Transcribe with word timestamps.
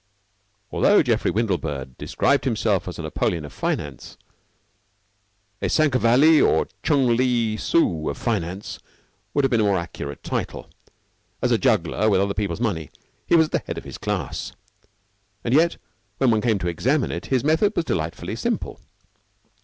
Altho 0.73 1.03
Geoffrey 1.03 1.29
Windlebird 1.29 1.95
described 1.95 2.45
himself 2.45 2.87
as 2.87 2.97
a 2.97 3.03
Napoleon 3.03 3.45
of 3.45 3.53
Finance, 3.53 4.17
a 5.61 5.67
Cinquevalli 5.69 6.41
or 6.41 6.67
Chung 6.81 7.15
Ling 7.15 7.59
Soo 7.59 8.09
of 8.09 8.17
Finance 8.17 8.79
would 9.35 9.43
have 9.43 9.51
been 9.51 9.59
a 9.61 9.63
more 9.63 9.77
accurate 9.77 10.23
title. 10.23 10.71
As 11.39 11.51
a 11.51 11.59
juggler 11.59 12.09
with 12.09 12.19
other 12.19 12.33
people's 12.33 12.59
money 12.59 12.89
he 13.27 13.35
was 13.35 13.45
at 13.49 13.51
the 13.51 13.59
head 13.67 13.77
of 13.77 13.83
his 13.83 13.99
class. 13.99 14.53
And 15.43 15.53
yet, 15.53 15.77
when 16.17 16.31
one 16.31 16.41
came 16.41 16.57
to 16.57 16.67
examine 16.67 17.11
it, 17.11 17.27
his 17.27 17.43
method 17.43 17.75
was 17.75 17.85
delightfully 17.85 18.35
simple. 18.35 18.79